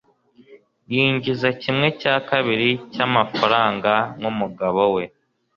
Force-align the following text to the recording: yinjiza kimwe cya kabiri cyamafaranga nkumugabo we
yinjiza 0.93 1.47
kimwe 1.61 1.87
cya 2.01 2.15
kabiri 2.29 2.69
cyamafaranga 2.93 3.93
nkumugabo 4.17 4.81
we 4.95 5.03